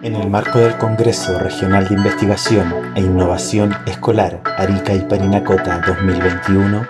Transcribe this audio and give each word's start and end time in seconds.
En 0.00 0.14
el 0.14 0.30
marco 0.30 0.60
del 0.60 0.78
Congreso 0.78 1.36
Regional 1.40 1.88
de 1.88 1.94
Investigación 1.94 2.72
e 2.94 3.00
Innovación 3.00 3.74
Escolar 3.84 4.40
Arica 4.56 4.94
y 4.94 5.00
Parinacota 5.00 5.80
2021, 5.84 6.86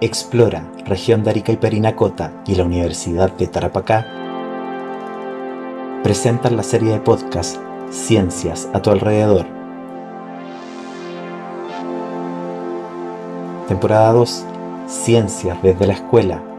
Explora, 0.00 0.62
Región 0.84 1.24
de 1.24 1.30
Arica 1.30 1.50
y 1.50 1.56
Parinacota 1.56 2.32
y 2.46 2.54
la 2.54 2.62
Universidad 2.62 3.32
de 3.32 3.48
Tarapacá 3.48 4.06
presentan 6.04 6.56
la 6.56 6.62
serie 6.62 6.92
de 6.92 7.00
podcast 7.00 7.56
Ciencias 7.90 8.68
a 8.72 8.80
tu 8.80 8.90
alrededor. 8.90 9.46
Temporada 13.66 14.12
2. 14.12 14.44
Ciencias 14.86 15.60
desde 15.60 15.88
la 15.88 15.94
escuela 15.94 16.49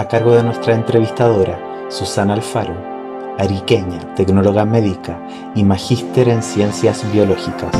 a 0.00 0.08
cargo 0.08 0.34
de 0.34 0.42
nuestra 0.42 0.74
entrevistadora 0.74 1.60
Susana 1.90 2.32
Alfaro, 2.32 2.74
ariqueña, 3.38 3.98
tecnóloga 4.14 4.64
médica 4.64 5.20
y 5.54 5.62
magíster 5.62 6.30
en 6.30 6.42
ciencias 6.42 7.04
biológicas. 7.12 7.70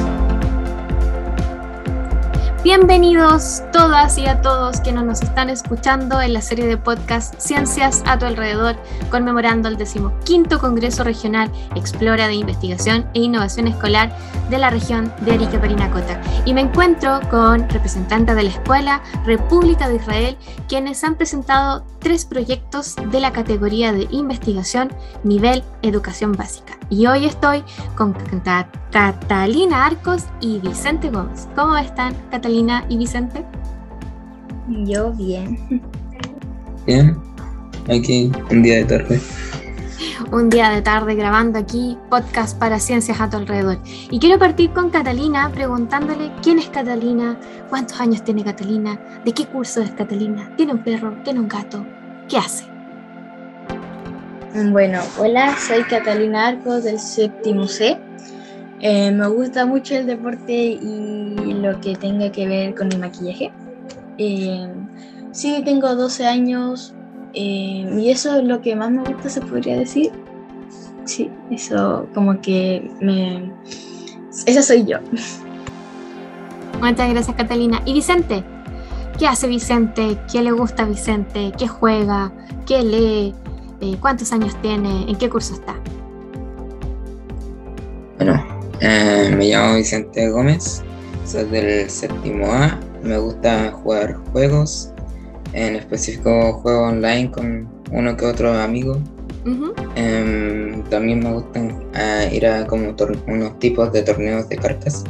Bienvenidos 2.62 3.62
todas 3.80 4.18
y 4.18 4.26
a 4.26 4.42
todos 4.42 4.78
quienes 4.82 5.04
nos 5.04 5.22
están 5.22 5.48
escuchando 5.48 6.20
en 6.20 6.34
la 6.34 6.42
serie 6.42 6.66
de 6.66 6.76
podcast 6.76 7.34
Ciencias 7.40 8.02
a 8.04 8.18
tu 8.18 8.26
alrededor, 8.26 8.76
conmemorando 9.10 9.70
el 9.70 9.78
decimoquinto 9.78 10.58
Congreso 10.58 11.02
Regional 11.02 11.50
Explora 11.74 12.28
de 12.28 12.34
Investigación 12.34 13.08
e 13.14 13.20
Innovación 13.20 13.68
Escolar 13.68 14.14
de 14.50 14.58
la 14.58 14.68
región 14.68 15.10
de 15.22 15.32
Arica 15.32 15.58
Parinacota. 15.58 16.20
Y 16.44 16.52
me 16.52 16.60
encuentro 16.60 17.20
con 17.30 17.70
representantes 17.70 18.36
de 18.36 18.42
la 18.42 18.50
Escuela 18.50 19.02
República 19.24 19.88
de 19.88 19.96
Israel, 19.96 20.36
quienes 20.68 21.02
han 21.02 21.14
presentado 21.14 21.82
tres 22.00 22.26
proyectos 22.26 22.96
de 22.96 23.20
la 23.20 23.32
categoría 23.32 23.94
de 23.94 24.08
investigación 24.10 24.92
nivel 25.24 25.64
educación 25.80 26.32
básica. 26.32 26.76
Y 26.90 27.06
hoy 27.06 27.24
estoy 27.24 27.64
con 27.96 28.14
Catalina 28.90 29.86
Arcos 29.86 30.24
y 30.40 30.58
Vicente 30.58 31.08
Gómez. 31.08 31.48
¿Cómo 31.56 31.78
están, 31.78 32.14
Catalina 32.30 32.84
y 32.90 32.98
Vicente? 32.98 33.46
Yo 34.70 35.12
bien. 35.12 35.58
Bien, 36.86 37.16
aquí 37.88 38.30
un 38.50 38.62
día 38.62 38.76
de 38.76 38.84
tarde. 38.84 39.20
Un 40.30 40.48
día 40.48 40.70
de 40.70 40.80
tarde 40.80 41.16
grabando 41.16 41.58
aquí 41.58 41.98
podcast 42.08 42.56
para 42.56 42.78
ciencias 42.78 43.20
a 43.20 43.28
tu 43.28 43.36
alrededor. 43.36 43.78
Y 44.10 44.20
quiero 44.20 44.38
partir 44.38 44.70
con 44.70 44.90
Catalina 44.90 45.50
preguntándole 45.52 46.30
quién 46.40 46.60
es 46.60 46.68
Catalina, 46.68 47.38
cuántos 47.68 48.00
años 48.00 48.22
tiene 48.22 48.44
Catalina, 48.44 48.98
de 49.24 49.32
qué 49.32 49.46
curso 49.46 49.82
es 49.82 49.90
Catalina, 49.90 50.54
tiene 50.56 50.72
un 50.72 50.84
perro, 50.84 51.16
tiene 51.24 51.40
un 51.40 51.48
gato, 51.48 51.84
qué 52.28 52.38
hace. 52.38 52.64
Bueno, 54.70 55.00
hola, 55.18 55.56
soy 55.56 55.82
Catalina 55.82 56.48
Arcos 56.48 56.84
del 56.84 57.00
séptimo 57.00 57.66
C. 57.66 57.98
Eh, 58.80 59.10
me 59.10 59.26
gusta 59.26 59.66
mucho 59.66 59.96
el 59.96 60.06
deporte 60.06 60.52
y 60.52 61.34
lo 61.54 61.80
que 61.80 61.96
tenga 61.96 62.30
que 62.30 62.46
ver 62.46 62.74
con 62.76 62.92
el 62.92 63.00
maquillaje. 63.00 63.52
Eh, 64.22 64.68
sí, 65.32 65.62
tengo 65.64 65.94
12 65.94 66.26
años 66.26 66.92
eh, 67.32 67.90
y 67.98 68.10
eso 68.10 68.36
es 68.36 68.44
lo 68.44 68.60
que 68.60 68.76
más 68.76 68.90
me 68.90 69.02
gusta, 69.02 69.30
se 69.30 69.40
podría 69.40 69.78
decir. 69.78 70.12
Sí, 71.06 71.30
eso 71.50 72.06
como 72.12 72.38
que 72.42 72.90
me... 73.00 73.50
Esa 74.44 74.60
soy 74.60 74.84
yo. 74.84 74.98
Muchas 76.82 77.10
gracias 77.10 77.34
Catalina. 77.34 77.80
¿Y 77.86 77.94
Vicente? 77.94 78.44
¿Qué 79.18 79.26
hace 79.26 79.48
Vicente? 79.48 80.18
¿Qué 80.30 80.42
le 80.42 80.52
gusta 80.52 80.82
a 80.82 80.86
Vicente? 80.86 81.52
¿Qué 81.56 81.66
juega? 81.66 82.30
¿Qué 82.66 82.82
lee? 82.82 83.34
Eh, 83.80 83.96
¿Cuántos 84.00 84.34
años 84.34 84.54
tiene? 84.60 85.08
¿En 85.08 85.16
qué 85.16 85.30
curso 85.30 85.54
está? 85.54 85.74
Bueno, 88.16 88.44
eh, 88.80 89.34
me 89.34 89.46
llamo 89.46 89.76
Vicente 89.76 90.28
Gómez, 90.28 90.82
soy 91.24 91.44
del 91.44 91.88
séptimo 91.88 92.46
A, 92.52 92.78
me 93.02 93.18
gusta 93.18 93.72
jugar 93.72 94.14
juegos, 94.32 94.90
en 95.52 95.76
específico 95.76 96.52
juego 96.54 96.82
online 96.88 97.30
con 97.30 97.68
uno 97.92 98.16
que 98.16 98.26
otro 98.26 98.52
amigo. 98.52 98.98
Em, 99.96 100.82
también 100.84 101.20
me 101.20 101.32
gustan 101.32 101.82
eh, 101.94 102.30
ir 102.32 102.46
a 102.46 102.66
como 102.66 102.94
unos 103.26 103.58
tipos 103.58 103.92
de 103.92 104.02
torneos 104.02 104.48
de 104.48 104.56
cartas. 104.56 105.04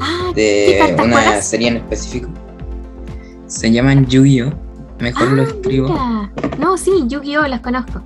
Ah, 0.00 0.30
de 0.34 0.96
una 1.02 1.42
serie 1.42 1.68
en 1.68 1.76
específico. 1.78 2.28
Se 3.46 3.70
llaman 3.72 4.06
Yu-Gi-Oh! 4.06 4.52
Mejor 5.00 5.32
lo 5.32 5.42
Ah, 5.42 5.46
escribo. 5.46 5.88
mira. 5.88 6.32
No, 6.58 6.76
sí, 6.76 6.90
Yu-Gi-Oh 7.08 7.46
las 7.48 7.60
conozco. 7.60 8.00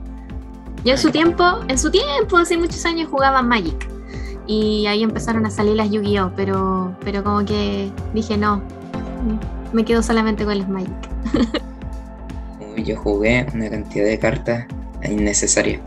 Yo 0.85 0.93
en 0.93 0.99
su 0.99 1.11
tiempo, 1.11 1.45
en 1.69 1.79
su 1.79 1.91
tiempo, 1.91 2.37
hace 2.39 2.57
muchos 2.57 2.85
años 2.87 3.09
jugaba 3.11 3.43
Magic. 3.43 3.89
Y 4.47 4.87
ahí 4.87 5.03
empezaron 5.03 5.47
a 5.47 5.51
salir 5.51 5.77
las 5.77 5.91
Yu-Gi-Oh, 5.91 6.33
pero, 6.35 6.97
pero 7.05 7.23
como 7.23 7.45
que 7.45 7.91
dije 8.15 8.37
no, 8.37 8.63
me 9.73 9.85
quedo 9.85 10.03
solamente 10.03 10.45
con 10.45 10.59
las 10.59 10.69
Magic. 10.69 10.93
Yo 12.85 12.97
jugué 12.97 13.47
una 13.55 13.69
cantidad 13.71 14.05
de 14.05 14.19
cartas 14.19 14.67
innecesarias. 15.09 15.81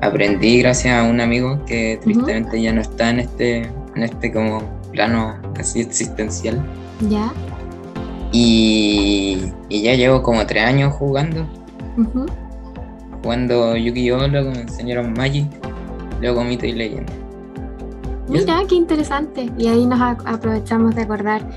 Aprendí 0.00 0.60
gracias 0.60 0.94
a 0.94 1.02
un 1.08 1.20
amigo 1.20 1.64
que 1.64 1.98
tristemente 2.02 2.60
ya 2.62 2.72
no 2.72 2.80
está 2.80 3.10
en 3.10 3.20
este, 3.20 3.62
en 3.96 4.02
este 4.02 4.32
como 4.32 4.62
plano 4.92 5.36
casi 5.54 5.80
existencial. 5.80 6.64
¿Ya? 7.08 7.32
Y, 8.32 9.52
y 9.68 9.82
ya 9.82 9.94
llevo 9.94 10.22
como 10.22 10.46
tres 10.46 10.64
años 10.64 10.94
jugando. 10.94 11.46
Ujú. 11.96 12.26
Jugando 13.22 13.76
Yu-Gi-Oh! 13.76 14.28
Luego 14.28 14.50
me 14.52 14.60
enseñaron 14.60 15.12
Magic, 15.14 15.46
luego 16.20 16.44
Mito 16.44 16.66
y 16.66 16.72
Leyenda. 16.72 17.12
Mira, 18.28 18.60
qué 18.68 18.74
interesante. 18.74 19.50
Y 19.58 19.68
ahí 19.68 19.86
nos 19.86 20.00
aprovechamos 20.00 20.94
de 20.94 21.02
acordar 21.02 21.48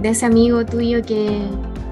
de 0.00 0.08
ese 0.08 0.26
amigo 0.26 0.64
tuyo 0.64 1.02
que, 1.02 1.42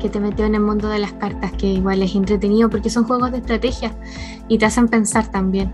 que 0.01 0.09
te 0.09 0.21
metió 0.21 0.45
en 0.45 0.55
el 0.55 0.61
mundo 0.61 0.89
de 0.89 0.99
las 0.99 1.13
cartas, 1.13 1.53
que 1.53 1.67
igual 1.67 2.03
es 2.03 2.15
entretenido 2.15 2.69
porque 2.71 2.91
son 2.91 3.05
juegos 3.05 3.31
de 3.33 3.39
estrategia 3.39 3.93
y 4.49 4.59
te 4.59 4.67
hacen 4.67 4.89
pensar 4.89 5.29
también. 5.29 5.73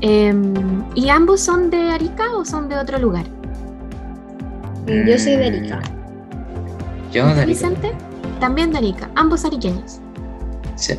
Em, 0.00 0.84
¿Y 0.94 1.08
ambos 1.08 1.40
son 1.40 1.70
de 1.70 1.90
Arica 1.90 2.34
o 2.36 2.44
son 2.44 2.68
de 2.68 2.76
otro 2.76 2.98
lugar? 2.98 3.24
Yo 4.86 5.18
soy 5.18 5.36
de 5.36 5.46
Arica. 5.46 5.80
Yo 7.12 7.24
de 7.26 7.30
Arica. 7.30 7.46
Vicente, 7.46 7.92
también 8.40 8.72
de 8.72 8.78
Arica, 8.78 9.10
ambos 9.14 9.44
ariqueños. 9.44 10.00
Sí. 10.74 10.94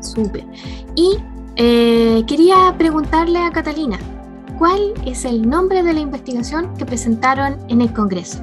Súper. 0.00 0.44
Y 0.94 1.18
eh, 1.56 2.24
quería 2.26 2.74
preguntarle 2.76 3.38
a 3.38 3.50
Catalina, 3.50 3.98
¿cuál 4.58 4.92
es 5.06 5.24
el 5.24 5.48
nombre 5.48 5.82
de 5.82 5.92
la 5.92 6.00
investigación 6.00 6.76
que 6.76 6.84
presentaron 6.84 7.56
en 7.68 7.80
el 7.80 7.92
Congreso? 7.92 8.42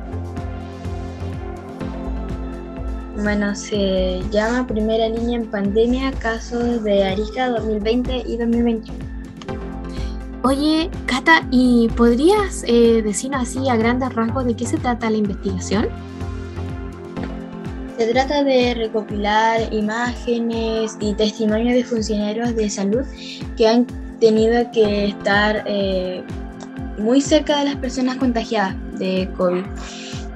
Bueno, 3.22 3.54
se 3.56 4.22
llama 4.32 4.66
Primera 4.66 5.10
Línea 5.10 5.40
en 5.40 5.50
Pandemia, 5.50 6.12
casos 6.14 6.84
de 6.84 7.04
Arica 7.04 7.50
2020 7.50 8.24
y 8.28 8.38
2021. 8.38 9.00
Oye, 10.44 10.90
Cata, 11.06 11.46
¿y 11.50 11.90
podrías 11.96 12.64
eh, 12.68 13.02
decirnos 13.02 13.42
así 13.42 13.68
a 13.68 13.76
grandes 13.76 14.14
rasgos 14.14 14.46
de 14.46 14.56
qué 14.56 14.66
se 14.66 14.78
trata 14.78 15.10
la 15.10 15.18
investigación? 15.18 15.88
Se 17.98 18.08
trata 18.12 18.44
de 18.44 18.74
recopilar 18.76 19.74
imágenes 19.74 20.98
y 21.00 21.14
testimonios 21.14 21.74
de 21.74 21.84
funcionarios 21.84 22.56
de 22.56 22.70
salud 22.70 23.06
que 23.58 23.68
han 23.68 23.88
tenido 24.20 24.72
que 24.72 25.08
estar 25.08 25.64
eh, 25.66 26.24
muy 26.98 27.22
cerca 27.22 27.60
de 27.60 27.66
las 27.66 27.76
personas 27.76 28.18
contagiadas 28.18 28.76
de 28.98 29.30
COVID. 29.38 29.64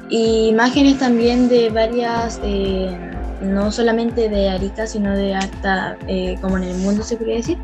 Y 0.09 0.47
imágenes 0.47 0.97
también 0.97 1.49
de 1.49 1.69
varias, 1.69 2.39
eh, 2.43 2.97
no 3.41 3.71
solamente 3.71 4.27
de 4.29 4.49
Arica, 4.49 4.87
sino 4.87 5.15
de 5.15 5.35
hasta 5.35 5.97
eh, 6.07 6.35
como 6.41 6.57
en 6.57 6.63
el 6.63 6.77
mundo 6.77 7.03
se 7.03 7.15
podría 7.15 7.35
decir, 7.35 7.57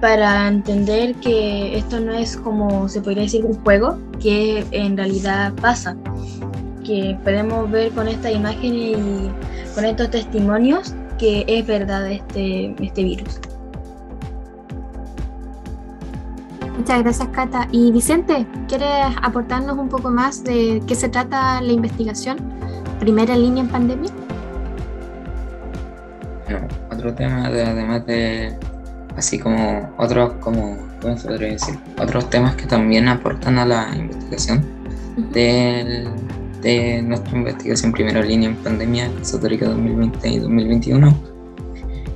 para 0.00 0.48
entender 0.48 1.14
que 1.16 1.76
esto 1.76 2.00
no 2.00 2.12
es 2.12 2.36
como 2.36 2.88
se 2.88 3.00
podría 3.00 3.24
decir 3.24 3.44
un 3.44 3.54
juego, 3.62 3.98
que 4.20 4.64
en 4.70 4.96
realidad 4.96 5.52
pasa 5.60 5.96
que 6.84 7.18
podemos 7.24 7.70
ver 7.70 7.90
con 7.90 8.08
estas 8.08 8.32
imágenes 8.32 8.96
y 8.96 9.74
con 9.74 9.84
estos 9.84 10.10
testimonios 10.10 10.94
que 11.18 11.44
es 11.46 11.66
verdad 11.66 12.10
este, 12.10 12.74
este 12.80 13.04
virus. 13.04 13.40
Muchas 16.80 17.02
gracias, 17.02 17.28
Cata. 17.28 17.68
Y 17.72 17.92
Vicente, 17.92 18.46
¿quieres 18.66 18.88
aportarnos 19.20 19.76
un 19.76 19.90
poco 19.90 20.10
más 20.10 20.42
de 20.42 20.80
qué 20.86 20.94
se 20.94 21.10
trata 21.10 21.60
la 21.60 21.72
investigación? 21.72 22.38
Primera 22.98 23.36
línea 23.36 23.62
en 23.64 23.68
pandemia. 23.68 24.10
Bueno, 26.48 26.66
otro 26.90 27.12
tema 27.12 27.50
de- 27.50 27.64
además 27.66 28.06
de 28.06 28.56
así 29.14 29.38
como 29.38 29.92
otros 29.98 30.32
como 30.40 30.78
¿cómo 31.02 31.18
se 31.18 31.28
podría 31.28 31.48
decir? 31.50 31.78
otros 32.00 32.30
temas 32.30 32.54
que 32.56 32.64
también 32.64 33.08
aportan 33.08 33.58
a 33.58 33.66
la 33.66 33.94
investigación 33.94 34.64
del, 35.34 36.08
de 36.62 37.02
nuestra 37.02 37.36
investigación 37.36 37.92
primera 37.92 38.22
línea 38.22 38.48
en 38.48 38.56
pandemia 38.56 39.10
esotérica 39.20 39.66
2020 39.66 40.28
y 40.30 40.38
2021 40.38 41.14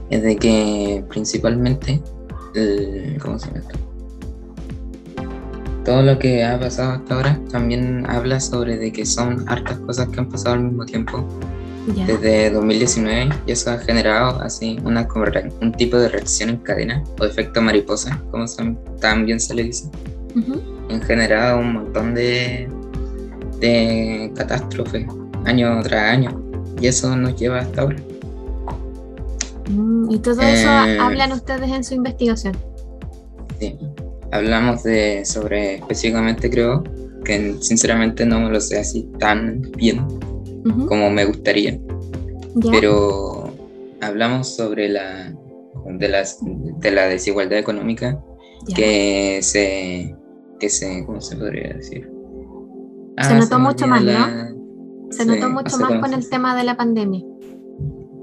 es 0.08 0.22
de 0.22 0.36
que 0.36 1.04
principalmente, 1.10 2.00
¿cómo 3.22 3.38
se 3.38 3.48
llama 3.48 3.58
esto? 3.60 3.93
Todo 5.84 6.02
lo 6.02 6.18
que 6.18 6.42
ha 6.42 6.58
pasado 6.58 6.92
hasta 6.92 7.14
ahora 7.14 7.40
también 7.50 8.06
habla 8.08 8.40
sobre 8.40 8.78
de 8.78 8.90
que 8.90 9.04
son 9.04 9.44
hartas 9.48 9.78
cosas 9.80 10.08
que 10.08 10.20
han 10.20 10.28
pasado 10.28 10.54
al 10.54 10.62
mismo 10.62 10.86
tiempo 10.86 11.28
desde 12.06 12.50
2019 12.50 13.28
y 13.46 13.52
eso 13.52 13.70
ha 13.70 13.78
generado 13.78 14.40
así 14.40 14.78
una, 14.84 15.06
un 15.60 15.72
tipo 15.72 15.98
de 15.98 16.08
reacción 16.08 16.48
en 16.48 16.56
cadena 16.58 17.04
o 17.20 17.24
efecto 17.24 17.60
mariposa, 17.60 18.22
como 18.30 18.46
también 19.00 19.38
se 19.38 19.54
le 19.54 19.64
dice. 19.64 19.90
Han 20.90 21.02
generado 21.02 21.60
un 21.60 21.74
montón 21.74 22.14
de, 22.14 22.68
de 23.60 24.32
catástrofes 24.34 25.06
año 25.44 25.82
tras 25.82 26.12
año 26.12 26.42
y 26.80 26.86
eso 26.86 27.14
nos 27.16 27.36
lleva 27.36 27.58
hasta 27.60 27.82
ahora. 27.82 27.96
Mm, 29.70 30.10
y 30.10 30.18
todo 30.18 30.42
eso 30.42 30.68
eh, 30.68 30.98
hablan 30.98 31.32
ustedes 31.32 31.70
en 31.70 31.84
su 31.84 31.94
investigación. 31.94 32.56
Sí, 33.58 33.78
hablamos 34.34 34.82
de 34.82 35.24
sobre 35.24 35.76
específicamente 35.76 36.50
creo 36.50 36.82
que 37.24 37.54
sinceramente 37.60 38.26
no 38.26 38.40
me 38.40 38.50
lo 38.50 38.60
sé 38.60 38.80
así 38.80 39.08
tan 39.18 39.62
bien 39.76 40.04
como 40.88 41.10
me 41.10 41.24
gustaría. 41.24 41.78
Pero 42.70 43.52
hablamos 44.00 44.54
sobre 44.56 44.88
la 44.88 45.32
de, 45.86 46.08
las, 46.08 46.38
de 46.42 46.90
la 46.90 47.06
desigualdad 47.06 47.58
económica 47.58 48.20
que 48.74 49.38
se, 49.42 50.16
que 50.58 50.68
se, 50.68 51.04
¿cómo 51.04 51.20
se 51.20 51.36
podría 51.36 51.74
decir? 51.74 52.10
se 53.18 53.32
ah, 53.32 53.38
notó 53.38 53.58
mucho 53.60 53.86
más, 53.86 54.02
¿no? 54.02 55.10
Se 55.10 55.24
notó 55.24 55.48
mucho 55.48 55.78
más 55.78 56.00
con 56.00 56.12
el 56.12 56.28
tema 56.28 56.56
de 56.56 56.64
la 56.64 56.76
pandemia. 56.76 57.22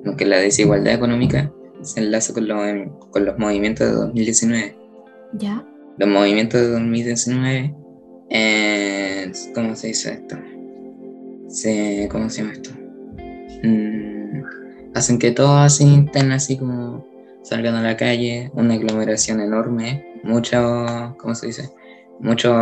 Aunque 0.05 0.25
la 0.25 0.37
desigualdad 0.39 0.93
económica 0.93 1.53
se 1.83 2.01
enlaza 2.01 2.33
con, 2.33 2.47
con 3.11 3.25
los 3.25 3.37
movimientos 3.37 3.87
de 3.87 3.93
2019. 3.93 4.75
Ya. 5.33 5.65
Los 5.97 6.09
movimientos 6.09 6.61
de 6.61 6.67
2019, 6.67 7.75
¿cómo 9.53 9.75
se 9.75 9.87
dice 9.87 10.13
esto? 10.13 10.37
se, 11.51 12.07
¿cómo 12.11 12.29
se 12.29 12.41
llama 12.41 12.53
esto? 12.53 12.71
Mm, 13.63 14.43
hacen 14.95 15.19
que 15.19 15.31
todos 15.31 15.59
así 15.59 16.03
estén 16.05 16.31
así 16.31 16.57
como 16.57 17.05
salgan 17.43 17.75
a 17.75 17.81
la 17.81 17.97
calle, 17.97 18.51
una 18.53 18.75
aglomeración 18.75 19.41
enorme, 19.41 20.19
mucho, 20.23 21.15
¿cómo 21.17 21.35
se 21.35 21.47
dice? 21.47 21.69
Mucho 22.19 22.53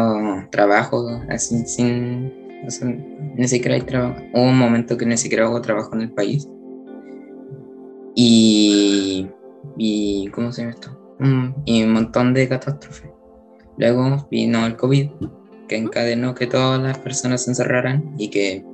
trabajo, 0.51 1.21
así 1.29 1.65
sin, 1.65 2.33
ni 3.35 3.47
siquiera 3.47 3.75
hay 3.75 3.81
trabajo. 3.81 4.21
Hubo 4.33 4.43
un 4.43 4.57
momento 4.57 4.97
que 4.97 5.05
ni 5.05 5.17
siquiera 5.17 5.49
hubo 5.49 5.61
trabajo 5.61 5.95
en 5.95 6.01
el 6.01 6.11
país. 6.11 6.47
Y, 8.15 9.27
y 9.77 10.27
¿cómo 10.29 10.51
se 10.51 10.61
llama 10.61 10.73
esto? 10.73 11.15
Mm, 11.19 11.49
y 11.65 11.83
un 11.83 11.91
montón 11.91 12.33
de 12.33 12.47
catástrofes. 12.47 13.08
Luego 13.79 14.27
vino 14.29 14.65
el 14.65 14.75
COVID, 14.75 15.09
que 15.69 15.77
encadenó 15.77 16.35
que 16.35 16.47
todas 16.47 16.81
las 16.81 16.97
personas 16.97 17.45
se 17.45 17.51
encerraran 17.51 18.13
y 18.17 18.29
que 18.29 18.65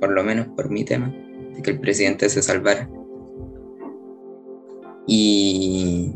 por 0.00 0.10
lo 0.10 0.22
menos 0.22 0.46
por 0.54 0.70
mi 0.70 0.84
tema, 0.84 1.12
de 1.54 1.62
que 1.62 1.72
el 1.72 1.80
presidente 1.80 2.28
se 2.28 2.42
salvara. 2.42 2.88
Y, 5.08 6.14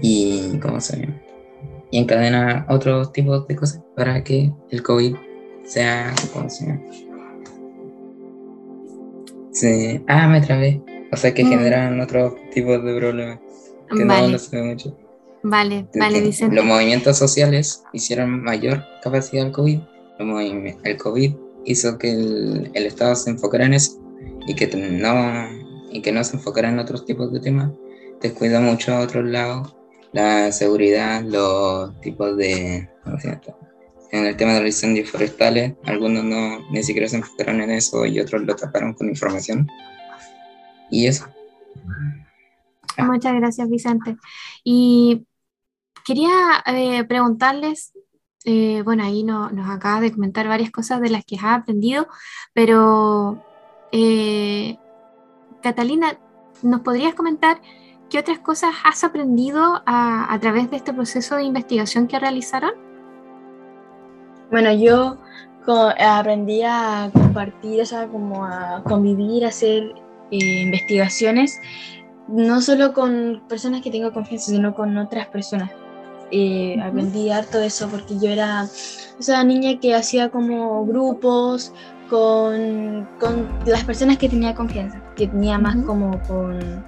y 0.00 0.58
¿cómo 0.62 0.80
se 0.80 1.00
llama? 1.00 1.20
Y 1.90 1.98
encadena 1.98 2.64
otros 2.68 3.12
tipos 3.12 3.46
de 3.48 3.56
cosas 3.56 3.82
para 3.96 4.22
que 4.22 4.52
el 4.70 4.82
COVID 4.82 5.16
sea, 5.64 6.14
¿cómo 6.32 6.48
se 6.48 6.66
llama? 6.66 6.82
ah, 10.06 10.28
me 10.28 10.40
trabé. 10.40 10.80
O 11.10 11.16
sea 11.16 11.34
que 11.34 11.44
mm. 11.44 11.48
generan 11.48 12.00
otros 12.00 12.34
tipos 12.52 12.84
de 12.84 12.96
problemas 12.96 13.40
que 13.90 14.04
no, 14.04 14.28
no 14.28 14.38
se 14.38 14.56
ve 14.56 14.62
mucho. 14.62 14.96
Vale, 15.42 15.86
vale, 15.94 16.20
dicen. 16.20 16.54
Los 16.54 16.64
movimientos 16.64 17.16
sociales 17.16 17.82
hicieron 17.92 18.42
mayor 18.42 18.84
capacidad 19.02 19.46
al 19.46 19.52
COVID. 19.52 19.80
El 20.84 20.96
COVID 20.98 21.34
hizo 21.64 21.98
que 21.98 22.12
el, 22.12 22.70
el, 22.74 22.86
Estado 22.86 23.14
se 23.14 23.30
enfocara 23.30 23.64
en 23.64 23.74
eso 23.74 23.98
y 24.46 24.54
que 24.54 24.66
no, 24.66 25.48
y 25.90 26.02
que 26.02 26.12
no 26.12 26.22
se 26.24 26.36
enfocara 26.36 26.68
en 26.68 26.78
otros 26.78 27.06
tipos 27.06 27.32
de 27.32 27.40
temas, 27.40 27.70
descuida 28.20 28.60
mucho 28.60 28.92
a 28.92 29.00
otros 29.00 29.24
lados 29.24 29.74
la 30.12 30.50
seguridad, 30.52 31.22
los 31.22 31.98
tipos 32.00 32.36
de... 32.36 32.88
En 34.12 34.26
el 34.26 34.36
tema 34.36 34.54
de 34.54 34.60
los 34.60 34.68
incendios 34.70 35.08
forestales, 35.08 35.74
algunos 35.84 36.24
no 36.24 36.58
ni 36.70 36.82
siquiera 36.82 37.06
se 37.06 37.16
enfocaron 37.16 37.60
en 37.60 37.70
eso 37.70 38.04
y 38.04 38.18
otros 38.18 38.42
lo 38.42 38.56
taparon 38.56 38.92
con 38.94 39.08
información. 39.08 39.68
Y 40.90 41.06
eso. 41.06 41.26
Muchas 42.98 43.34
gracias, 43.34 43.68
Vicente. 43.68 44.16
Y 44.64 45.24
quería 46.10 46.64
eh, 46.66 47.04
preguntarles 47.04 47.92
eh, 48.44 48.82
bueno, 48.82 49.04
ahí 49.04 49.22
no, 49.22 49.50
nos 49.50 49.68
acaba 49.68 50.00
de 50.00 50.12
comentar 50.12 50.48
varias 50.48 50.70
cosas 50.70 51.00
de 51.00 51.10
las 51.10 51.24
que 51.24 51.36
has 51.36 51.60
aprendido, 51.60 52.08
pero 52.54 53.42
eh, 53.92 54.78
Catalina, 55.62 56.18
¿nos 56.62 56.80
podrías 56.80 57.14
comentar 57.14 57.60
qué 58.08 58.18
otras 58.18 58.38
cosas 58.38 58.74
has 58.84 59.04
aprendido 59.04 59.82
a, 59.84 60.36
través 60.40 60.70
de 60.70 60.78
este 60.78 60.92
proceso 60.94 61.36
de 61.36 61.44
investigación 61.44 62.06
que 62.06 62.18
realizaron? 62.18 62.72
Bueno, 64.50 64.72
yo 64.72 65.18
aprendí 65.98 66.62
a 66.64 67.10
compartir, 67.12 67.82
o 67.82 67.86
sea, 67.86 68.08
como 68.08 68.44
a 68.44 68.82
convivir, 68.82 69.44
a 69.44 69.48
hacer 69.48 69.94
eh, 70.30 70.62
investigaciones, 70.62 71.60
no 72.26 72.62
solo 72.62 72.94
con 72.94 73.42
personas 73.48 73.82
que 73.82 73.90
tengo 73.90 74.12
confianza, 74.12 74.50
sino 74.50 74.74
con 74.74 74.96
otras 74.96 75.28
personas 75.28 75.70
eh, 76.30 76.80
aprendí 76.82 77.30
harto 77.30 77.58
de 77.58 77.66
eso 77.66 77.88
porque 77.88 78.18
yo 78.18 78.28
era 78.28 78.66
esa 79.18 79.42
niña 79.44 79.78
que 79.80 79.94
hacía 79.94 80.30
como 80.30 80.86
grupos 80.86 81.72
con, 82.08 83.08
con 83.18 83.48
las 83.66 83.84
personas 83.84 84.18
que 84.18 84.28
tenía 84.28 84.54
confianza, 84.54 85.00
que 85.16 85.26
tenía 85.28 85.58
más 85.58 85.76
como 85.84 86.20
con... 86.22 86.84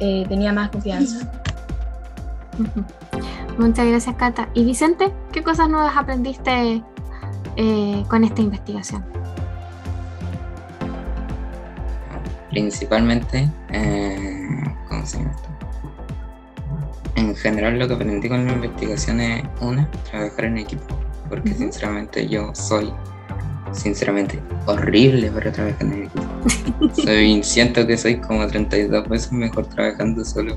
Eh, 0.00 0.24
tenía 0.28 0.52
más 0.52 0.70
confianza. 0.70 1.30
Muchas 3.58 3.86
gracias, 3.86 4.16
Cata. 4.16 4.48
¿Y 4.54 4.64
Vicente, 4.64 5.12
qué 5.32 5.42
cosas 5.42 5.68
nuevas 5.68 5.96
aprendiste 5.96 6.82
eh, 7.56 8.04
con 8.08 8.24
esta 8.24 8.40
investigación? 8.40 9.04
Principalmente, 12.50 13.48
¿cómo 14.88 15.06
se 15.06 15.18
llama 15.18 15.36
en 17.20 17.36
general 17.36 17.78
lo 17.78 17.86
que 17.86 17.94
aprendí 17.94 18.28
con 18.28 18.46
la 18.46 18.52
investigación 18.52 19.20
es 19.20 19.44
una, 19.60 19.88
trabajar 20.10 20.46
en 20.46 20.58
equipo, 20.58 20.84
porque 21.28 21.52
sinceramente 21.54 22.26
yo 22.26 22.50
soy 22.54 22.92
sinceramente 23.72 24.40
horrible 24.66 25.30
para 25.30 25.52
trabajar 25.52 25.82
en 25.82 26.04
equipo. 26.04 26.92
soy, 27.04 27.42
siento 27.42 27.86
que 27.86 27.96
soy 27.96 28.16
como 28.16 28.46
32 28.46 29.08
veces 29.08 29.32
mejor 29.32 29.66
trabajando 29.66 30.24
solo. 30.24 30.56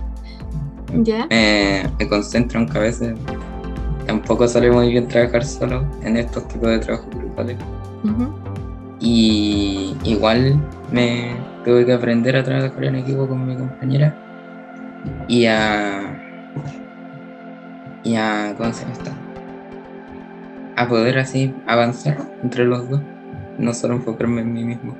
¿Ya? 0.95 1.27
me 1.29 2.07
concentro 2.07 2.59
en 2.59 2.67
cabeza. 2.67 3.13
Tampoco 4.05 4.47
sale 4.47 4.69
muy 4.69 4.91
bien 4.91 5.07
trabajar 5.07 5.43
solo 5.43 5.85
en 6.03 6.17
estos 6.17 6.47
tipos 6.47 6.69
de 6.69 6.79
trabajos 6.79 7.09
grupales. 7.15 7.57
Y 8.99 9.95
igual 10.03 10.61
me 10.91 11.35
tuve 11.65 11.85
que 11.85 11.93
aprender 11.93 12.35
a 12.35 12.43
trabajar 12.43 12.83
en 12.83 12.95
equipo 12.95 13.27
con 13.27 13.47
mi 13.47 13.55
compañera 13.55 14.15
y 15.27 15.45
a 15.45 16.22
y 18.03 18.15
a, 18.15 18.53
¿cómo 18.57 18.73
se 18.73 18.83
llama 18.83 19.17
A 20.75 20.87
poder 20.87 21.19
así 21.19 21.53
avanzar 21.67 22.17
entre 22.41 22.65
los 22.65 22.89
dos, 22.89 23.01
no 23.57 23.73
solo 23.73 23.95
enfocarme 23.95 24.41
en 24.41 24.53
mí 24.53 24.63
mismo. 24.63 24.95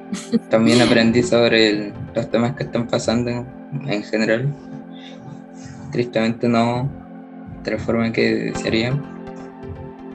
También 0.50 0.80
aprendí 0.80 1.22
sobre 1.22 1.92
los 2.14 2.30
temas 2.30 2.54
que 2.56 2.64
están 2.64 2.86
pasando 2.86 3.30
en, 3.30 4.02
general. 4.02 4.52
Tristemente 5.92 6.48
no 6.48 6.88
de 7.64 7.70
la 7.72 7.78
forma 7.78 8.12
que 8.12 8.52
desearía. 8.52 8.98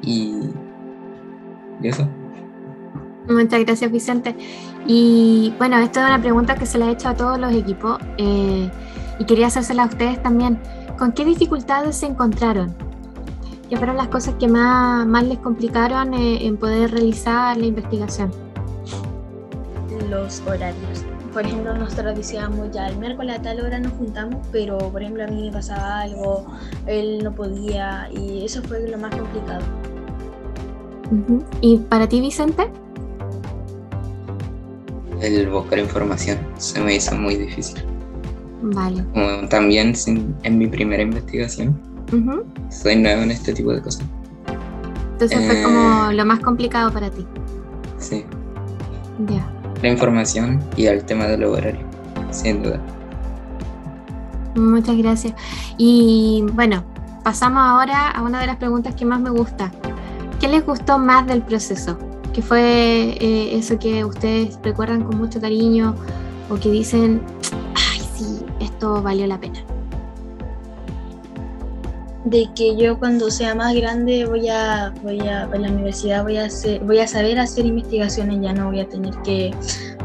Y, 0.02 0.50
y 1.82 1.88
eso. 1.88 2.08
Muchas 3.28 3.64
gracias, 3.64 3.92
Vicente. 3.92 4.36
Y 4.86 5.54
bueno, 5.58 5.78
esta 5.78 6.02
es 6.02 6.08
una 6.08 6.22
pregunta 6.22 6.56
que 6.56 6.66
se 6.66 6.78
le 6.78 6.86
ha 6.86 6.92
hecho 6.92 7.10
a 7.10 7.16
todos 7.16 7.40
los 7.40 7.54
equipos 7.54 7.98
eh, 8.18 8.70
y 9.18 9.26
quería 9.26 9.48
hacérsela 9.48 9.84
a 9.84 9.86
ustedes 9.86 10.22
también. 10.22 10.60
¿Con 10.98 11.12
qué 11.12 11.26
dificultades 11.26 11.98
se 11.98 12.06
encontraron? 12.06 12.74
¿Qué 13.70 13.78
fueron 13.78 13.98
las 13.98 14.10
cosas 14.10 14.36
que 14.36 14.48
más, 14.48 15.06
más 15.08 15.24
les 15.24 15.40
complicaron 15.40 16.14
eh, 16.14 16.46
en 16.46 16.58
poder 16.58 16.92
realizar 16.92 17.58
la 17.58 17.66
investigación? 17.66 18.32
Los 20.10 20.42
horarios. 20.42 21.04
Por 21.34 21.46
ejemplo, 21.46 21.76
nosotros 21.76 22.16
decíamos 22.16 22.70
ya 22.72 22.88
el 22.88 22.98
miércoles 22.98 23.40
a 23.40 23.42
tal 23.42 23.62
hora 23.62 23.80
nos 23.80 23.94
juntamos, 23.94 24.46
pero 24.52 24.78
por 24.78 25.02
ejemplo 25.02 25.24
a 25.24 25.28
mí 25.28 25.48
me 25.48 25.52
pasaba 25.52 26.02
algo, 26.02 26.46
él 26.86 27.24
no 27.24 27.32
podía 27.32 28.08
y 28.12 28.46
eso 28.46 28.62
fue 28.62 28.88
lo 28.88 29.00
más 29.00 29.16
complicado. 29.16 29.64
¿Y 31.62 31.78
para 31.78 32.08
ti, 32.08 32.22
Vicente? 32.22 32.70
el 35.24 35.50
buscar 35.50 35.80
información 35.80 36.38
se 36.58 36.82
me 36.82 36.96
hizo 36.96 37.16
muy 37.16 37.36
difícil. 37.36 37.93
Vale. 38.64 39.04
Como 39.14 39.48
también 39.50 39.96
sin- 39.96 40.36
en 40.44 40.58
mi 40.58 40.68
primera 40.68 41.04
investigación, 41.04 41.78
Ujú. 42.12 42.44
soy 42.70 42.96
nuevo 42.96 43.22
en 43.24 43.32
este 43.32 43.54
tipo 43.54 43.72
de 43.74 43.82
cosas. 43.82 44.04
Entonces 45.14 45.46
fue 45.46 45.60
Eh. 45.60 45.64
como 45.64 46.12
lo 46.12 46.26
más 46.26 46.40
complicado 46.40 46.92
para 46.92 47.10
ti. 47.10 47.26
Sí, 47.98 48.24
Ya. 49.28 49.46
la 49.82 49.90
información 49.90 50.60
y 50.78 50.86
el 50.86 51.04
tema 51.04 51.26
del 51.26 51.44
horario, 51.44 51.82
sin 52.32 52.64
duda. 52.64 52.80
Muchas 54.56 54.98
gracias. 54.98 55.34
Y 55.78 56.46
bueno, 56.54 56.84
pasamos 57.24 57.62
ahora 57.64 58.10
a 58.12 58.22
una 58.22 58.40
de 58.40 58.48
las 58.48 58.58
preguntas 58.58 58.96
que 58.96 59.06
más 59.06 59.20
me 59.20 59.30
gusta. 59.30 59.72
¿Qué 60.40 60.48
les 60.48 60.66
gustó 60.66 60.98
más 61.00 61.26
del 61.28 61.42
proceso? 61.42 61.98
¿Qué 62.34 62.42
fue 62.42 63.18
eh, 63.20 63.58
eso 63.58 63.78
que 63.80 64.04
ustedes 64.06 64.58
recuerdan 64.64 65.04
con 65.04 65.18
mucho 65.18 65.40
cariño 65.40 65.96
o 66.50 66.56
que 66.56 66.70
dicen, 66.70 67.22
ay, 67.76 68.02
sí, 68.16 68.46
esto 68.84 69.02
valió 69.02 69.28
la 69.28 69.40
pena? 69.40 69.60
De 72.26 72.50
que 72.56 72.76
yo 72.78 73.00
cuando 73.00 73.30
sea 73.30 73.54
más 73.56 73.76
grande 73.76 74.26
voy 74.26 74.48
a, 74.50 74.94
voy 75.04 75.20
a, 75.22 75.44
en 75.54 75.62
la 75.62 75.70
universidad 75.70 76.24
voy 76.24 76.38
a, 76.38 76.46
hacer, 76.46 76.82
voy 76.82 77.00
a 77.00 77.08
saber 77.08 77.40
hacer 77.40 77.66
investigaciones, 77.66 78.42
ya 78.42 78.54
no 78.54 78.68
voy 78.68 78.80
a 78.80 78.88
tener 78.88 79.14
que 79.24 79.54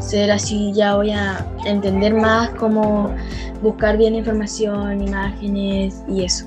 ser 0.01 0.31
así, 0.31 0.73
ya 0.73 0.97
voy 0.97 1.11
a 1.11 1.47
entender 1.65 2.15
más 2.15 2.51
cómo 2.51 3.15
buscar 3.63 3.97
bien 3.97 4.15
información, 4.15 5.01
imágenes 5.07 6.03
y 6.09 6.25
eso. 6.25 6.47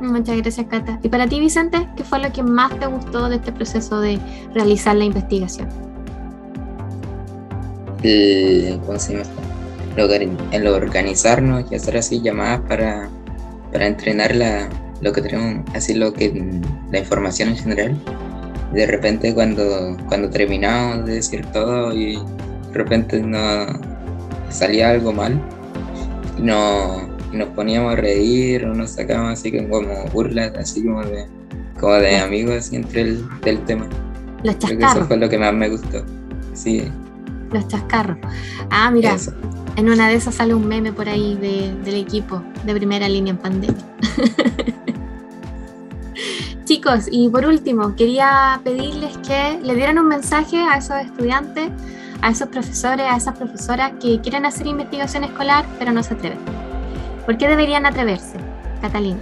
Muchas 0.00 0.36
gracias, 0.36 0.66
Cata. 0.68 1.00
¿Y 1.02 1.08
para 1.08 1.26
ti, 1.26 1.40
Vicente, 1.40 1.88
qué 1.96 2.04
fue 2.04 2.20
lo 2.20 2.32
que 2.32 2.44
más 2.44 2.78
te 2.78 2.86
gustó 2.86 3.28
de 3.28 3.36
este 3.36 3.50
proceso 3.50 4.00
de 4.00 4.20
realizar 4.54 4.94
la 4.94 5.04
investigación? 5.04 5.68
El, 8.04 8.78
¿Cómo 8.86 8.96
se 8.96 9.14
llama? 9.14 9.47
El, 9.98 10.08
organi- 10.08 10.38
el 10.52 10.66
organizarnos 10.68 11.64
y 11.70 11.74
hacer 11.74 11.96
así 11.96 12.20
llamadas 12.20 12.60
para, 12.68 13.08
para 13.72 13.86
entrenar 13.86 14.34
la, 14.34 14.68
lo 15.00 15.12
que 15.12 15.22
tenemos, 15.22 15.64
así 15.74 15.94
lo 15.94 16.12
que 16.12 16.60
la 16.92 16.98
información 17.00 17.50
en 17.50 17.56
general. 17.56 17.96
De 18.72 18.86
repente 18.86 19.34
cuando, 19.34 19.96
cuando 20.08 20.28
terminamos 20.30 21.06
de 21.06 21.14
decir 21.14 21.44
todo 21.52 21.92
y 21.94 22.16
de 22.16 22.74
repente 22.74 23.20
no 23.22 23.66
salía 24.50 24.90
algo 24.90 25.12
mal, 25.12 25.40
no, 26.38 27.08
nos 27.32 27.48
poníamos 27.50 27.92
a 27.94 27.96
reír 27.96 28.64
o 28.66 28.74
nos 28.74 28.90
sacábamos 28.92 29.32
así 29.38 29.50
como 29.50 30.04
burlas, 30.12 30.52
así 30.58 30.84
como 30.84 31.02
de, 31.02 31.26
como 31.80 31.94
de 31.94 32.18
amigos 32.18 32.56
así 32.56 32.76
entre 32.76 33.00
el 33.02 33.24
del 33.40 33.60
tema. 33.64 33.86
Los 34.44 34.56
Creo 34.56 34.78
que 34.78 34.84
eso 34.84 34.98
chascarros. 34.98 35.08
fue 35.08 35.16
lo 35.16 35.28
que 35.28 35.38
más 35.38 35.52
me 35.54 35.68
gustó. 35.68 36.04
Sí, 36.54 36.84
Los 37.52 37.66
chascarros. 37.68 38.18
Ah, 38.70 38.90
mira, 38.90 39.14
eso. 39.14 39.32
En 39.78 39.88
una 39.88 40.08
de 40.08 40.14
esas 40.16 40.34
sale 40.34 40.54
un 40.54 40.66
meme 40.66 40.92
por 40.92 41.08
ahí 41.08 41.36
de- 41.36 41.72
del 41.84 41.94
equipo 41.94 42.42
de 42.64 42.74
primera 42.74 43.08
línea 43.08 43.30
en 43.32 43.38
pandemia. 43.38 43.84
Chicos, 46.64 47.06
y 47.10 47.28
por 47.28 47.46
último, 47.46 47.94
quería 47.96 48.60
pedirles 48.64 49.16
que 49.18 49.58
le 49.62 49.74
dieran 49.74 49.98
un 49.98 50.08
mensaje 50.08 50.58
a 50.60 50.76
esos 50.76 50.96
estudiantes, 50.96 51.70
a 52.20 52.30
esos 52.30 52.48
profesores, 52.48 53.06
a 53.08 53.16
esas 53.16 53.36
profesoras 53.38 53.92
que 54.00 54.20
quieren 54.20 54.44
hacer 54.44 54.66
investigación 54.66 55.24
escolar, 55.24 55.64
pero 55.78 55.92
no 55.92 56.02
se 56.02 56.14
atreven. 56.14 56.38
¿Por 57.24 57.38
qué 57.38 57.48
deberían 57.48 57.86
atreverse, 57.86 58.36
Catalina? 58.82 59.18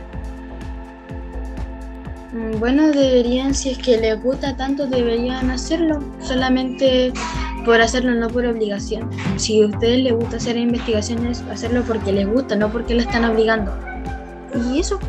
Mm, 2.32 2.58
Bueno, 2.58 2.88
deberían, 2.88 3.54
si 3.54 3.70
es 3.70 3.78
que 3.78 3.98
les 3.98 4.20
gusta 4.22 4.56
tanto, 4.56 4.86
deberían 4.86 5.50
hacerlo, 5.50 6.02
solamente 6.20 7.12
por 7.66 7.80
hacerlo, 7.80 8.14
no 8.14 8.28
por 8.28 8.46
obligación. 8.46 9.10
Si 9.36 9.60
a 9.60 9.66
ustedes 9.66 9.98
les 9.98 10.14
gusta 10.14 10.36
hacer 10.36 10.56
investigaciones, 10.56 11.42
hacerlo 11.50 11.82
porque 11.82 12.12
les 12.12 12.26
gusta, 12.26 12.54
no 12.54 12.70
porque 12.70 12.94
lo 12.94 13.00
están 13.00 13.24
obligando. 13.24 13.76
Y 14.54 14.78
eso. 14.78 15.00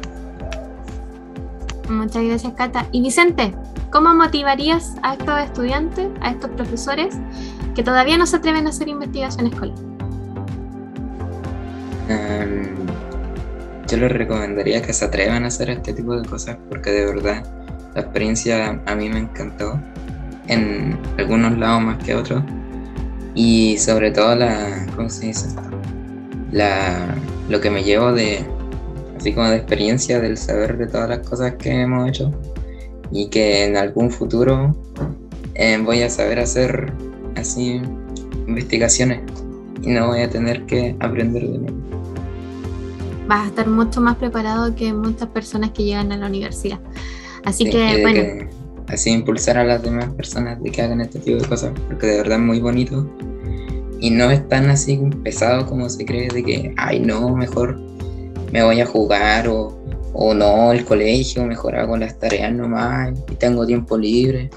Muchas 1.88 2.24
gracias, 2.24 2.54
Cata. 2.54 2.88
Y 2.92 3.02
Vicente, 3.02 3.54
¿cómo 3.92 4.14
motivarías 4.16 4.96
a 5.04 5.14
estos 5.14 5.40
estudiantes, 5.40 6.10
a 6.20 6.32
estos 6.32 6.50
profesores 6.52 7.16
que 7.76 7.84
todavía 7.84 8.18
no 8.18 8.26
se 8.26 8.38
atreven 8.38 8.66
a 8.66 8.72
hacer 8.72 8.88
investigación 8.88 9.48
escolar? 9.48 9.78
Em, 12.10 12.76
yo 13.88 13.98
les 13.98 14.12
recomendaría 14.12 14.82
que 14.82 14.94
se 14.94 15.06
atrevan 15.06 15.44
a 15.44 15.48
hacer 15.48 15.70
este 15.70 15.94
tipo 15.94 16.20
de 16.20 16.28
cosas 16.28 16.58
porque 16.70 16.90
de 16.90 17.06
verdad 17.06 17.46
la 17.94 18.02
experiencia 18.02 18.82
a 18.86 18.96
mí 18.96 19.10
me 19.10 19.20
encantó 19.20 19.80
en 20.48 20.98
algunos 21.18 21.58
lados 21.58 21.82
más 21.82 22.04
que 22.04 22.16
otros 22.16 22.44
y 23.36 23.78
sobre 23.78 24.12
todo 24.12 24.36
la 24.36 24.86
¿cómo 24.96 25.10
se 25.10 25.28
dice 25.28 25.48
la 26.52 27.16
lo 27.50 27.62
que 27.62 27.70
me 27.70 27.84
llevo 27.84 28.12
de 28.12 28.46
así 29.18 29.34
como 29.34 29.50
de 29.50 29.58
experiencia 29.58 30.20
del 30.20 30.38
saber 30.38 30.78
de 30.78 30.88
todas 30.88 31.10
las 31.10 31.20
cosas 31.28 31.54
que 31.56 31.82
hemos 31.82 32.08
hecho 32.08 32.34
y 33.12 33.28
que 33.28 33.66
en 33.66 33.78
algún 33.78 34.12
futuro 34.12 34.76
eh, 35.56 35.80
voy 35.84 36.02
a 36.02 36.10
saber 36.10 36.40
hacer 36.40 36.94
así 37.36 37.82
investigaciones 38.48 39.22
y 39.82 39.90
no 39.92 40.08
voy 40.08 40.22
a 40.22 40.30
tener 40.30 40.66
que 40.66 40.96
aprender 41.00 41.44
de 41.44 41.58
nuevo. 41.58 41.78
Vas 43.28 43.46
a 43.46 43.48
estar 43.48 43.68
mucho 43.68 44.02
más 44.02 44.16
preparado 44.18 44.76
que 44.76 44.94
muchas 44.94 45.30
personas 45.30 45.72
que 45.72 45.84
llegan 45.84 46.12
a 46.12 46.18
la 46.18 46.28
universidad. 46.28 46.80
Así 47.44 47.66
Sí, 47.66 47.72
que, 47.72 48.02
bueno, 48.02 48.14
que 48.14 48.50
así 48.88 49.12
impulsar 49.12 49.58
a 49.58 49.64
las 49.64 49.82
demás 49.84 50.10
personas 50.14 50.62
de 50.62 50.72
que 50.72 50.82
hagan 50.82 51.02
este 51.02 51.20
tipo 51.20 51.42
de 51.42 51.48
cosas, 51.48 51.72
porque 51.88 52.08
de 52.08 52.18
verdad 52.18 52.38
es 52.38 52.44
muy 52.44 52.60
bonito 52.60 53.10
y 54.00 54.10
no 54.12 54.30
es 54.30 54.48
tan 54.48 54.70
así 54.70 55.00
pesado 55.24 55.66
como 55.66 55.90
se 55.90 56.06
cree 56.06 56.30
de 56.30 56.44
que, 56.44 56.74
ay 56.78 57.00
no, 57.00 57.36
mejor 57.36 57.80
me 58.52 58.64
voy 58.64 58.80
a 58.80 58.86
jugar 58.86 59.48
o, 59.48 59.78
o 60.14 60.34
no, 60.34 60.72
el 60.72 60.86
colegio, 60.86 61.46
mejor 61.46 61.76
hago 61.76 61.98
las 61.98 62.18
tareas 62.18 62.54
nomás 62.54 63.14
y 63.32 63.36
tengo 63.36 63.66
tiempo 63.66 63.98
libre. 63.98 64.50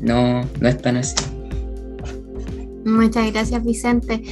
No, 0.00 0.42
no 0.60 0.68
es 0.68 0.80
tan 0.80 0.98
así. 0.98 1.16
muchas 2.84 3.32
gracias, 3.32 3.64
Vicente. 3.64 4.22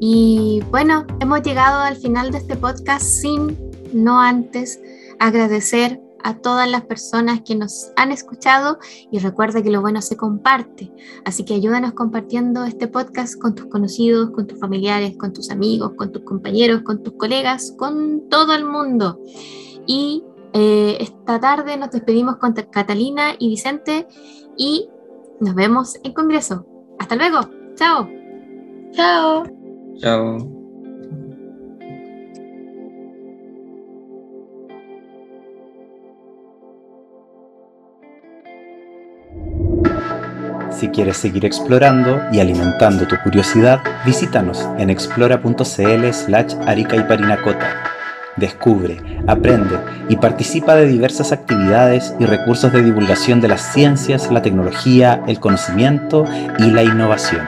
Y 0.00 0.60
bueno, 0.70 1.06
hemos 1.20 1.42
llegado 1.42 1.80
al 1.80 1.96
final 1.96 2.32
de 2.32 2.38
este 2.38 2.56
podcast 2.56 3.04
sin, 3.04 3.56
no 3.92 4.20
antes, 4.20 4.80
agradecer 5.20 6.00
a 6.24 6.38
todas 6.38 6.70
las 6.70 6.84
personas 6.84 7.42
que 7.42 7.54
nos 7.54 7.92
han 7.96 8.12
escuchado 8.12 8.78
y 9.10 9.18
recuerda 9.18 9.62
que 9.62 9.70
lo 9.70 9.80
bueno 9.80 10.02
se 10.02 10.16
comparte. 10.16 10.92
Así 11.24 11.44
que 11.44 11.54
ayúdanos 11.54 11.92
compartiendo 11.92 12.64
este 12.64 12.88
podcast 12.88 13.40
con 13.40 13.54
tus 13.54 13.66
conocidos, 13.66 14.30
con 14.30 14.46
tus 14.46 14.58
familiares, 14.58 15.16
con 15.16 15.32
tus 15.32 15.50
amigos, 15.50 15.92
con 15.96 16.12
tus 16.12 16.22
compañeros, 16.22 16.82
con 16.82 17.02
tus 17.02 17.14
colegas, 17.14 17.74
con 17.78 18.28
todo 18.28 18.54
el 18.54 18.64
mundo. 18.64 19.20
Y 19.86 20.24
eh, 20.52 20.96
esta 21.00 21.40
tarde 21.40 21.76
nos 21.76 21.90
despedimos 21.90 22.36
con 22.36 22.52
Catalina 22.52 23.34
y 23.38 23.48
Vicente 23.48 24.06
y 24.56 24.88
nos 25.40 25.54
vemos 25.54 25.98
en 26.02 26.12
Congreso. 26.12 26.66
Hasta 26.98 27.16
luego. 27.16 27.40
Chao. 27.74 28.08
Chao. 28.92 29.44
Chao. 29.98 30.61
Si 40.78 40.88
quieres 40.88 41.16
seguir 41.16 41.44
explorando 41.44 42.20
y 42.32 42.40
alimentando 42.40 43.06
tu 43.06 43.16
curiosidad, 43.22 43.80
visítanos 44.04 44.68
en 44.78 44.90
explora.cl 44.90 46.12
slash 46.12 46.54
arica. 46.66 47.06
Descubre, 48.36 48.96
aprende 49.26 49.78
y 50.08 50.16
participa 50.16 50.74
de 50.74 50.86
diversas 50.86 51.32
actividades 51.32 52.14
y 52.18 52.24
recursos 52.24 52.72
de 52.72 52.82
divulgación 52.82 53.40
de 53.40 53.48
las 53.48 53.72
ciencias, 53.72 54.30
la 54.32 54.42
tecnología, 54.42 55.22
el 55.26 55.38
conocimiento 55.38 56.24
y 56.58 56.70
la 56.70 56.82
innovación. 56.82 57.46